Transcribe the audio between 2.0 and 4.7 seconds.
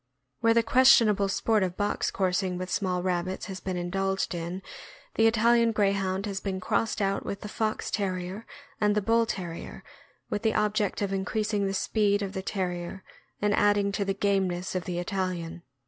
coursing with small rabbits has been indulged in,